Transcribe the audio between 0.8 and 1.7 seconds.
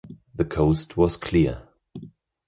was clear.